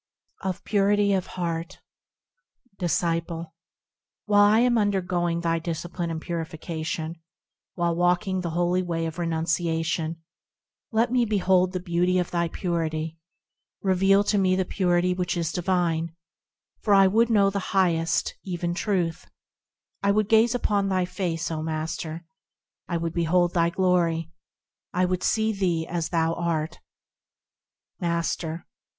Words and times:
5. 0.41 0.49
Of 0.49 0.63
Purity 0.63 1.13
of 1.13 1.27
Heart 1.37 1.79
Disciple. 2.79 3.53
While 4.25 4.41
I 4.45 4.61
am 4.61 4.75
undergoing 4.75 5.41
thy 5.41 5.59
discipline 5.59 6.09
and 6.09 6.19
purification, 6.19 7.21
While 7.75 7.95
walking 7.95 8.41
the 8.41 8.49
holy 8.57 8.81
way 8.81 9.05
of 9.05 9.19
renunciation, 9.19 10.23
Let 10.91 11.11
me 11.11 11.23
behold 11.23 11.71
the 11.73 11.79
beauty 11.79 12.17
of 12.17 12.31
thy 12.31 12.47
Purity; 12.47 13.19
Reveal 13.83 14.23
to 14.23 14.39
me 14.39 14.55
the 14.55 14.65
Purity 14.65 15.13
which 15.13 15.37
is 15.37 15.51
divine; 15.51 16.15
For 16.81 16.95
I 16.95 17.05
would 17.05 17.29
know 17.29 17.51
the 17.51 17.65
Highest, 17.77 18.33
even 18.43 18.73
Truth: 18.73 19.29
I 20.01 20.09
would 20.09 20.27
gaze 20.27 20.55
upon 20.55 20.89
thy 20.89 21.05
face, 21.05 21.51
O 21.51 21.61
Master! 21.61 22.25
I 22.87 22.97
would 22.97 23.13
behold 23.13 23.53
thy 23.53 23.69
glory; 23.69 24.31
I 24.93 25.05
would 25.05 25.21
see 25.21 25.51
thee 25.53 25.85
as 25.87 26.09
thou 26.09 26.33
art. 26.33 26.79
Master. 27.99 28.65